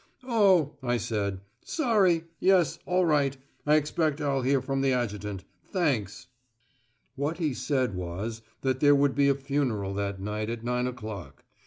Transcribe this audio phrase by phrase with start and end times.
[0.23, 1.41] "Oh," I said.
[1.63, 2.23] "Sorry.
[2.39, 3.37] Yes, all right.
[3.67, 5.43] I expect I'll hear from the Adjutant.
[5.71, 6.25] Thanks."
[7.15, 11.45] What he said was that there would be a funeral that night at nine o'clock.